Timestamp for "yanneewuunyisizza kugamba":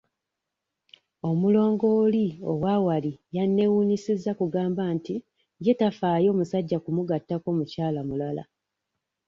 3.35-4.83